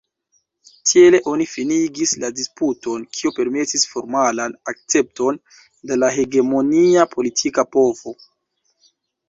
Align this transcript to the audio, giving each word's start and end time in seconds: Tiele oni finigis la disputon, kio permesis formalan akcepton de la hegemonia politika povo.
Tiele 0.91 1.17
oni 1.33 1.45
finigis 1.51 2.13
la 2.23 2.31
disputon, 2.39 3.03
kio 3.19 3.33
permesis 3.41 3.85
formalan 3.93 4.57
akcepton 4.73 5.39
de 5.93 6.01
la 6.03 6.13
hegemonia 6.19 7.09
politika 7.15 7.71
povo. 7.79 8.19